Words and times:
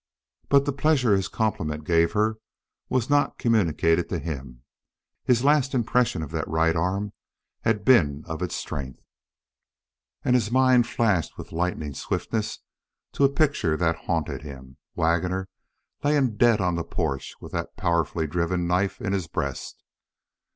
But 0.49 0.65
the 0.65 0.73
pleasure 0.73 1.13
his 1.15 1.27
compliment 1.27 1.83
gave 1.83 2.13
her 2.13 2.39
was 2.89 3.07
not 3.07 3.37
communicated 3.37 4.09
to 4.09 4.17
him. 4.17 4.63
His 5.25 5.43
last 5.43 5.75
impression 5.75 6.23
of 6.23 6.31
that 6.31 6.47
right 6.47 6.75
arm 6.75 7.13
had 7.63 7.85
been 7.85 8.23
of 8.25 8.41
its 8.41 8.55
strength, 8.55 9.03
and 10.25 10.33
his 10.35 10.49
mind 10.49 10.87
flashed 10.87 11.37
with 11.37 11.51
lightning 11.51 11.93
swiftness 11.93 12.61
to 13.11 13.25
a 13.25 13.29
picture 13.29 13.77
that 13.77 13.95
haunted 14.07 14.41
him 14.41 14.77
Waggoner 14.95 15.49
lying 16.03 16.35
dead 16.35 16.59
on 16.59 16.73
the 16.73 16.83
porch 16.83 17.35
with 17.39 17.51
that 17.51 17.77
powerfully 17.77 18.25
driven 18.25 18.65
knife 18.65 18.99
in 19.01 19.13
his 19.13 19.27
breast. 19.27 19.83